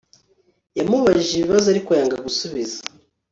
[0.77, 2.79] Yamubajije ibibazo ariko yanga gusubiza